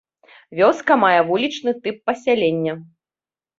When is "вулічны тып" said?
1.29-2.01